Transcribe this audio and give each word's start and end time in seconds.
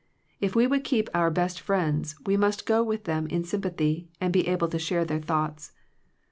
If 0.39 0.55
we 0.55 0.65
would 0.65 0.83
keep 0.83 1.09
our 1.13 1.29
best 1.29 1.59
friends, 1.61 2.15
we 2.25 2.35
must 2.35 2.65
go 2.65 2.81
with 2.81 3.03
them 3.03 3.27
in 3.27 3.43
sym 3.43 3.61
pathy, 3.61 4.07
and 4.19 4.33
be 4.33 4.47
able 4.47 4.67
to 4.69 4.79
share 4.79 5.05
their 5.05 5.21
thoughts. 5.21 5.73